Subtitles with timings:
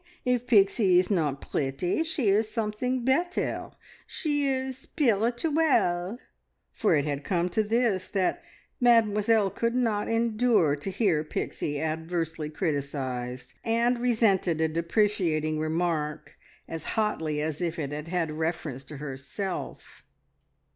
[0.25, 3.69] If Pixie is not pretty, she is something better
[4.07, 6.17] she is spirituelle!"
[6.71, 8.41] for it had come to this, that
[8.79, 16.35] Mademoiselle could not endure to hear Pixie adversely criticised, and resented a depreciating remark
[16.67, 20.03] as hotly as if it had had reference to herself.